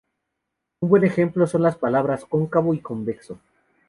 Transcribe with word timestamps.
Un 0.79 0.89
buen 0.89 1.03
ejemplo 1.03 1.45
son 1.45 1.61
las 1.61 1.77
palabras 1.77 2.25
"cóncavo" 2.25 2.73
y 2.73 2.79
"convexo". 2.79 3.37